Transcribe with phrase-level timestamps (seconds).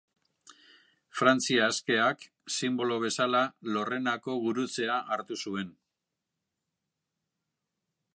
[1.17, 2.23] Frantzia Askeak
[2.55, 3.41] sinbolo bezala
[3.75, 5.77] Lorrenako Gurutzea hartu zuen.